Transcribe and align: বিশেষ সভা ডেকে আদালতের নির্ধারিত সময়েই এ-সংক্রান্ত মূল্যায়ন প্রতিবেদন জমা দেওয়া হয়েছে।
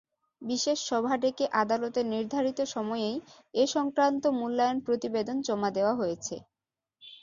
বিশেষ 0.41 0.77
সভা 0.89 1.15
ডেকে 1.17 1.45
আদালতের 1.61 2.05
নির্ধারিত 2.13 2.59
সময়েই 2.73 3.17
এ-সংক্রান্ত 3.53 4.23
মূল্যায়ন 4.39 4.77
প্রতিবেদন 4.85 5.37
জমা 5.47 5.69
দেওয়া 5.77 5.93
হয়েছে। 5.95 6.35